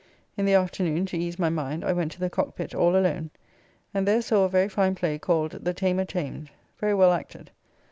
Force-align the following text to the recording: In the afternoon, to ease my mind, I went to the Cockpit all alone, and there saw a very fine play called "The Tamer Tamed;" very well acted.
In 0.35 0.45
the 0.47 0.55
afternoon, 0.55 1.05
to 1.05 1.15
ease 1.19 1.37
my 1.37 1.49
mind, 1.49 1.85
I 1.85 1.93
went 1.93 2.11
to 2.13 2.19
the 2.19 2.27
Cockpit 2.27 2.73
all 2.73 2.95
alone, 2.95 3.29
and 3.93 4.07
there 4.07 4.23
saw 4.23 4.45
a 4.45 4.49
very 4.49 4.67
fine 4.67 4.95
play 4.95 5.19
called 5.19 5.51
"The 5.63 5.75
Tamer 5.75 6.05
Tamed;" 6.05 6.49
very 6.79 6.95
well 6.95 7.11
acted. 7.11 7.51